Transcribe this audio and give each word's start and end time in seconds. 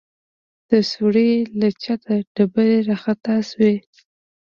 د 0.69 0.71
سوړې 0.91 1.31
له 1.59 1.69
چته 1.83 2.13
ډبرې 2.35 2.77
راخطا 2.89 3.35
سوې. 3.51 3.73